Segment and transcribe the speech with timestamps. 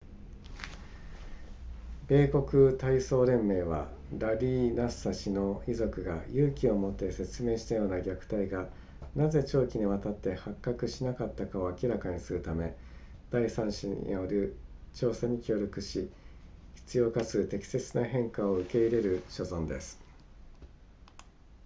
[2.07, 8.67] 米国体操連盟はラリーナッサー氏の遺族が勇気を持って説明したような虐待が
[9.15, 12.75] なぜ長期に渡って発覚しなかったかを明らかにするための
[13.29, 14.57] 第三者による
[14.95, 16.09] 調査に協力し
[16.73, 20.01] 必要かつ適切な変化を受け入れる所存です